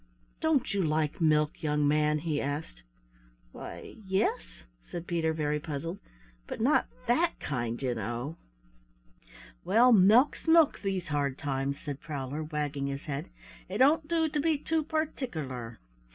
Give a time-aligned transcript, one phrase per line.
[0.39, 2.81] "Don't you like milk, young man?" he asked.
[3.51, 5.99] "Why, yes," said Peter, very puzzled,
[6.47, 8.35] "but not that kind, you know."
[9.63, 13.29] "Well, milk's milk these hard times," said Prowler, wagging his head.
[13.69, 15.77] "It don't do to be too particerler.